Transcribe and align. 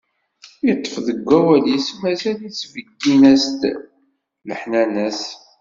Iṭṭef 0.71 0.95
deg 1.07 1.19
wawal-is, 1.27 1.87
mazal 1.99 2.39
ittbeggin-as-d 2.49 3.61
leḥnana-s. 4.47 5.21